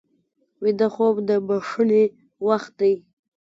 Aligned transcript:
ویده 0.63 0.87
خوب 0.93 1.15
د 1.29 1.31
بښنې 1.47 2.03
وخت 2.47 2.71
دی 2.81 2.93